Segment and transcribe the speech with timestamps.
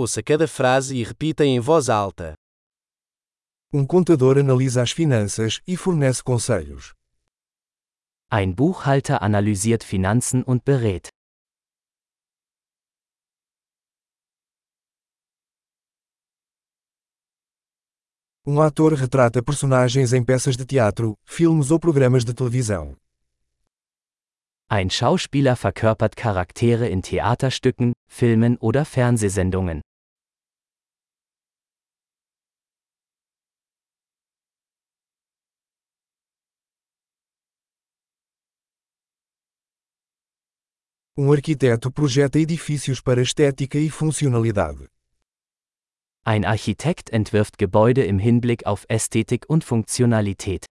[0.00, 2.34] Ouça cada frase e repita em voz alta.
[3.72, 6.94] Um contador analisa as finanças e fornece conselhos.
[8.30, 11.08] Ein Buchhalter analysiert Finanzen und berät.
[18.46, 22.96] Um ator retrata personagens em peças de teatro, filmes ou programas de televisão.
[24.70, 29.80] Ein Schauspieler verkörpert Charaktere in Theaterstücken, Filmen oder Fernsehsendungen.
[41.20, 44.88] Um arquiteto projeta edifícios para estética e funcionalidade.
[46.24, 50.64] Ein Architekt entwirft Gebäude im Hinblick auf Ästhetik und Funktionalität.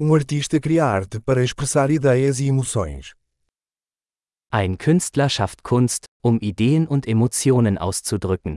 [0.00, 3.12] Um artista cria arte para expressar ideias e emoções.
[4.50, 8.56] Ein Künstler schafft Kunst, um Ideen und Emotionen auszudrücken.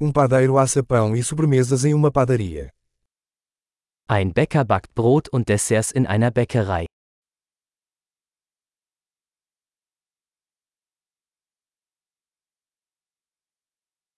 [0.00, 2.72] Um padeiro assa pão e sobremesas em uma padaria.
[4.08, 6.86] Ein Bäcker backt Brot und Desserts in einer Bäckerei.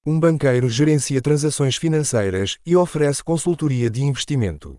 [0.07, 4.79] Um banqueiro gerencia transações financeiras e oferece consultoria de investimento.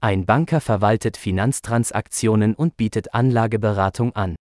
[0.00, 4.34] Ein Banker verwaltet Finanztransaktionen und bietet Anlageberatung an.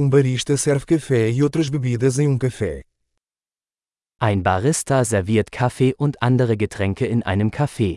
[0.00, 2.84] Um barista serve café e outras bebidas em um café.
[4.20, 7.96] Ein Barista serviert Kaffee und andere Getränke in einem Café.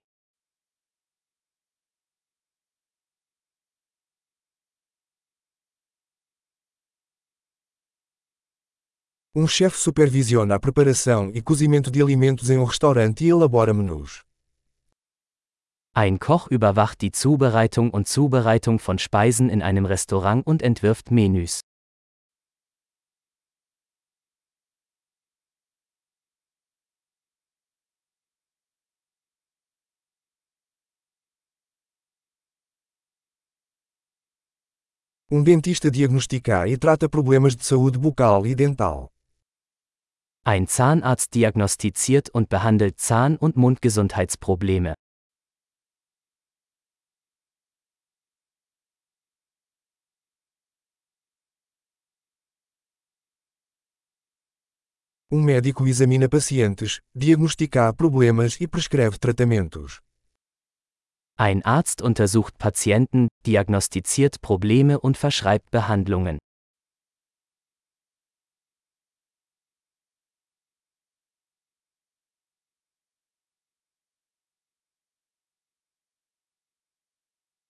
[9.35, 14.23] Um chefe supervisiona a preparação e cozimento de alimentos em um restaurante e elabora menus.
[15.94, 21.62] Ein Koch überwacht die Zubereitung und Zubereitung von Speisen in einem Restaurant und entwirft Menüs.
[35.34, 39.09] Um dentista diagnostica e trata problemas de saúde bucal e dental.
[40.44, 44.94] Ein Zahnarzt diagnostiziert und behandelt Zahn- und Mundgesundheitsprobleme.
[55.31, 60.02] Um médico examina pacientes, diagnostica problemas e prescreve tratamentos.
[61.41, 66.38] Ein Arzt untersucht Patienten, diagnostiziert Probleme und verschreibt Behandlungen.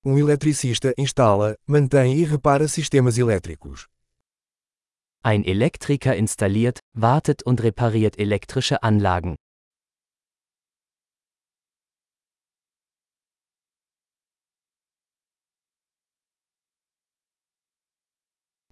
[0.04, 3.88] Um eletricista instala, mantém e repara sistemas elétricos.
[5.24, 9.38] Ein Elektriker installiert, wartet und repariert elektrische Anlagen.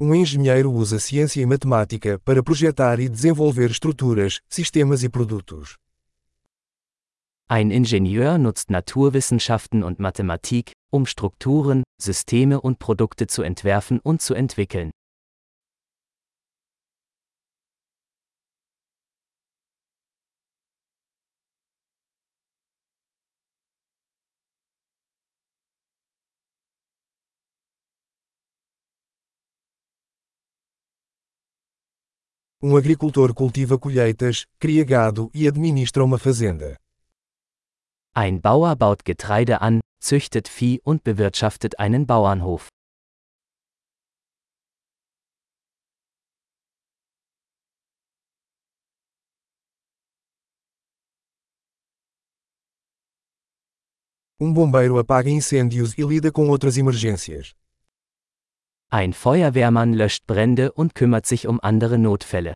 [0.01, 5.75] Um engenheiro usa ciência e matemática para projetar e desenvolver estruturas, sistemas e produtos.
[7.49, 14.33] Ein Ingenieur nutzt Naturwissenschaften und Mathematik, um Strukturen, Systeme und Produkte zu entwerfen und zu
[14.33, 14.91] entwickeln.
[32.61, 36.75] Um agricultor cultiva colheitas, cria gado e administra uma fazenda.
[38.13, 42.67] Ein Bauer baut Getreide an, züchtet Vieh und bewirtschaftet einen Bauernhof.
[54.37, 57.55] Um bombeiro apaga incêndios e lida com outras emergências.
[58.91, 62.55] Ein Feuerwehrmann löscht Brände und kümmert sich um andere Notfälle.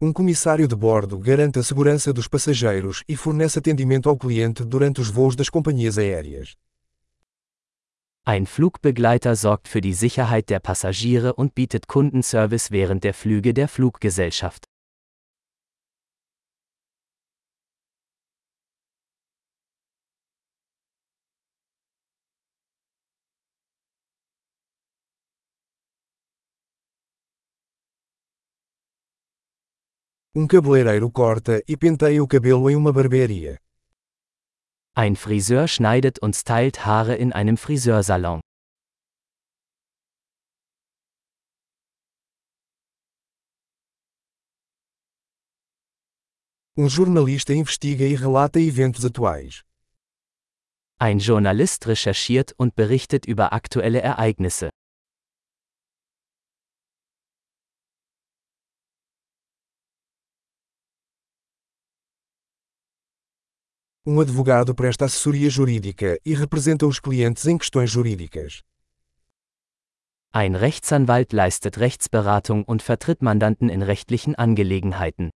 [0.00, 5.02] Um comissário de bordo garante a segurança dos passageiros e fornece atendimento ao cliente durante
[5.02, 6.56] os voos das companhias aéreas.
[8.24, 13.68] Ein Flugbegleiter sorgt für die Sicherheit der Passagiere und bietet Kundenservice während der Flüge der
[13.68, 14.69] Fluggesellschaft.
[30.32, 33.58] Um cabeleireiro corta e penteia o cabelo em uma barbearia.
[34.94, 38.38] Ein Friseur schneidet und stylt Haare in einem Friseursalon.
[46.76, 49.64] Um jornalista investiga e relata eventos atuais.
[51.00, 54.70] Ein Journalist recherchiert und berichtet über aktuelle Ereignisse.
[64.06, 68.62] Um advogado presta assessoria jurídica e representa os clientes em questões jurídicas.
[70.32, 75.28] Ein Rechtsanwalt leistet Rechtsberatung und vertritt Mandanten in rechtlichen Angelegenheiten.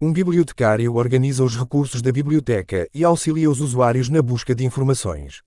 [0.00, 5.42] Um bibliotecário organiza os recursos da biblioteca e auxilia os usuários na busca de informações.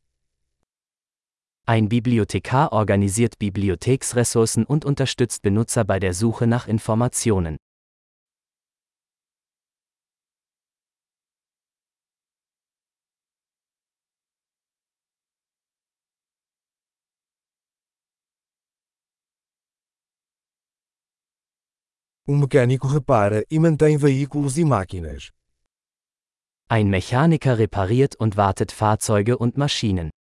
[1.70, 7.58] Ein Bibliothekar organisiert Bibliotheksressourcen und unterstützt Benutzer bei der Suche nach Informationen.
[22.26, 25.34] Um mecânico repara e mantém veículos e máquinas.
[26.70, 30.12] Ein Mechaniker repariert und wartet Fahrzeuge und Maschinen.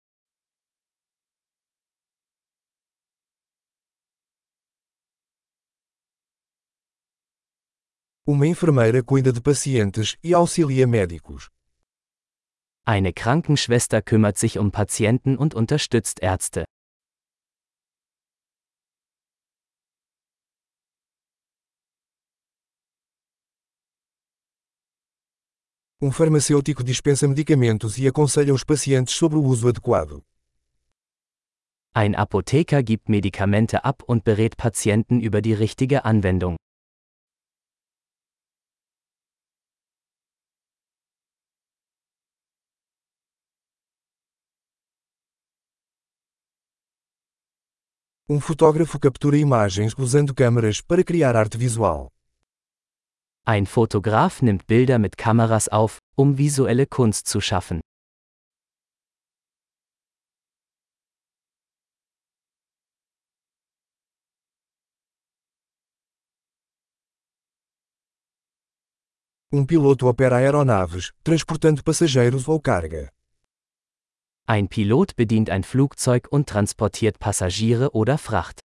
[8.30, 11.50] Uma enfermeira cuida de pacientes e auxilia médicos.
[12.86, 16.66] Eine Krankenschwester kümmert sich um Patienten und unterstützt Ärzte.
[26.02, 30.22] Um farmacêutico dispensa medicamentos e aconselha os pacientes sobre o uso adequado.
[31.94, 36.58] Ein Apotheker gibt Medikamente ab und berät Patienten über die richtige Anwendung.
[48.30, 52.12] Um fotógrafo captura imagens usando câmeras para criar arte visual.
[53.46, 57.80] Ein Fotograf nimmt Bilder mit Kameras auf, um visuelle Kunst zu schaffen.
[69.54, 73.10] Um piloto opera aeronaves, transportando passageiros ou carga.
[74.50, 78.62] Ein Pilot bedient ein Flugzeug und transportiert Passagiere oder Fracht.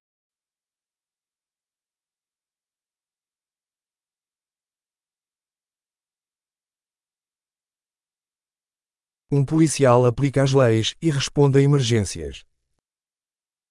[9.28, 12.44] Um policial aplica as leis e responde a emergências.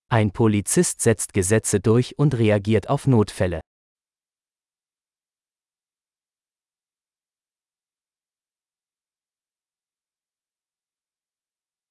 [0.10, 3.62] Ein Polizist setzt Gesetze durch und reagiert auf Notfälle.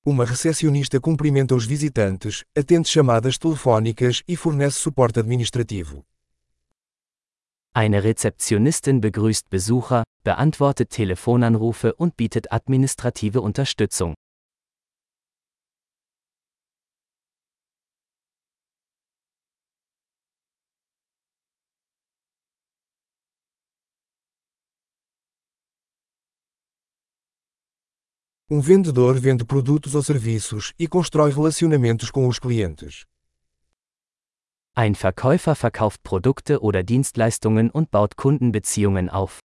[0.03, 6.07] Uma recepcionista cumprimenta os visitantes, atende chamadas telefónicas e fornece suporte administrativo.
[7.75, 14.15] Eine Rezeptionistin begrüßt Besucher, beantwortet Telefonanrufe und bietet administrative Unterstützung.
[28.53, 33.07] Um vendedor vende produtos ou serviços e constrói relacionamentos com os clientes.
[34.75, 39.39] Ein Verkäufer verkauft Produkte oder Dienstleistungen und baut Kundenbeziehungen auf.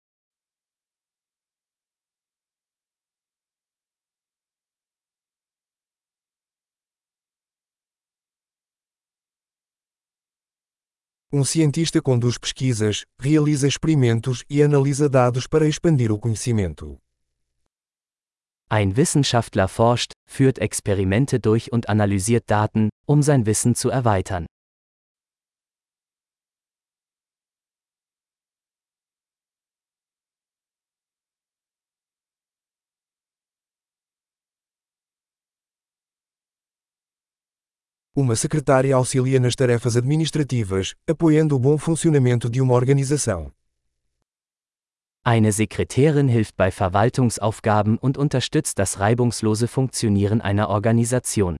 [11.32, 17.05] Um cientista conduz pesquisas, realiza experimentos e analisa dados para expandir o conhecimento.
[18.68, 24.48] Ein Wissenschaftler forscht, führt Experimente durch und analysiert Daten, um sein Wissen zu erweitern.
[38.18, 43.52] Uma secretária auxilia nas tarefas administrativas, apoiando o bom funcionamento de uma organização.
[45.28, 51.58] Eine Sekretärin hilft bei Verwaltungsaufgaben und unterstützt das reibungslose Funktionieren einer Organisation.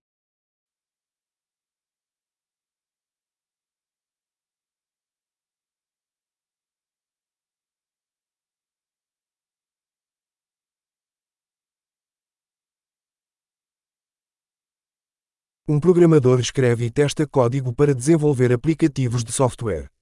[15.68, 19.95] Um programador escreve e testa código para desenvolver aplicativos de software.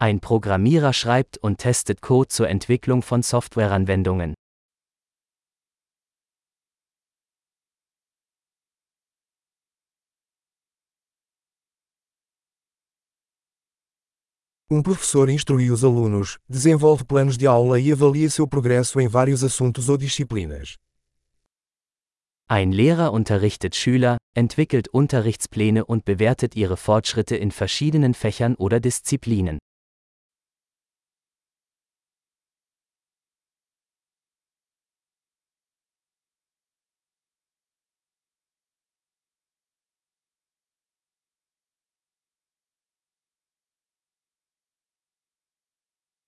[0.00, 4.34] Ein Programmierer schreibt und testet Code zur Entwicklung von Softwareanwendungen.
[14.70, 19.42] Um professor instrui os alunos, desenvolve planos de aula e avalia seu progresso em vários
[19.42, 20.76] assuntos ou disciplinas.
[22.46, 29.58] Ein Lehrer unterrichtet Schüler, entwickelt Unterrichtspläne und bewertet ihre Fortschritte in verschiedenen Fächern oder Disziplinen.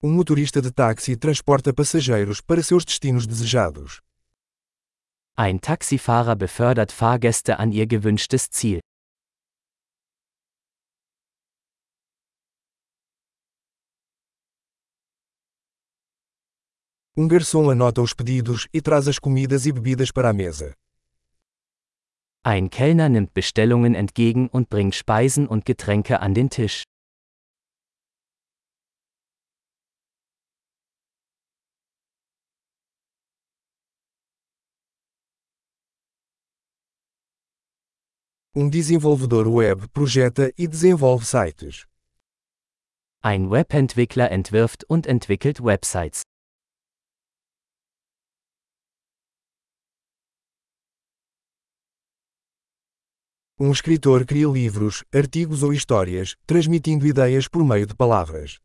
[0.03, 4.01] Um motorista de táxi transporta passageiros para seus destinos desejados.
[5.37, 8.81] Ein Taxifahrer befördert Fahrgäste an ihr gewünschtes Ziel.
[17.15, 20.73] Um garçom anota os pedidos e traz as comidas e bebidas para a mesa.
[22.43, 26.85] Ein Kellner nimmt Bestellungen entgegen und bringt Speisen und Getränke an den Tisch.
[38.53, 41.87] Um desenvolvedor web projeta e desenvolve sites.
[43.23, 46.23] Ein Webentwickler entwirft und entwickelt Websites.
[53.57, 58.59] Um escritor cria livros, artigos ou histórias, transmitindo ideias por meio de palavras.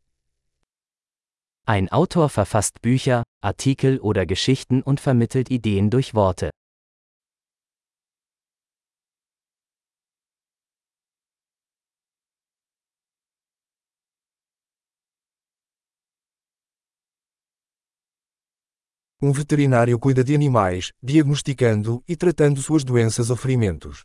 [1.64, 6.50] Ein Autor verfasst Bücher, Artikel oder Geschichten und vermittelt Ideen durch Worte.
[19.20, 24.04] Um veterinário cuida de animais, diagnosticando e tratando suas doenças ou ferimentos.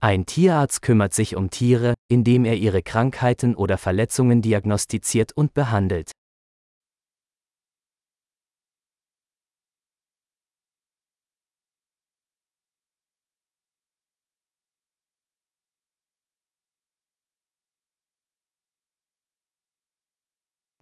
[0.00, 6.12] Ein Tierarzt kümmert sich um Tiere, indem er ihre Krankheiten oder Verletzungen diagnostiziert und behandelt.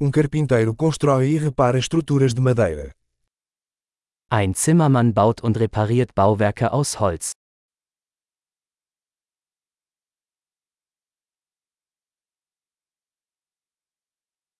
[0.02, 2.90] Um carpinteiro constrói e repara estruturas de madeira.
[4.30, 7.33] Ein Zimmermann baut und repariert Bauwerke aus Holz.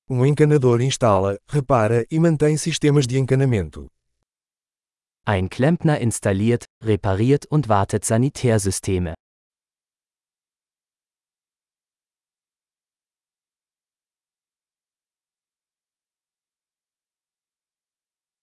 [0.07, 3.89] Um encanador instala, repara e mantém sistemas de encanamento.
[5.25, 9.15] Ein Klempner installiert, repariert und wartet Sanitärsysteme.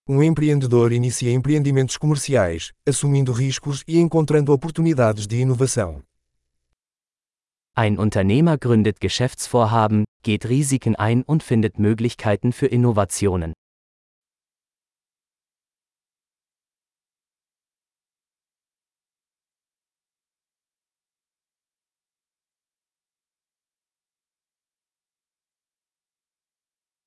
[0.09, 6.01] Um empreendedor inicia empreendimentos comerciais, assumindo riscos e encontrando oportunidades de inovação.
[7.75, 13.51] Ein Unternehmer gründet Geschäftsvorhaben, geht Risiken ein und findet Möglichkeiten für Innovationen.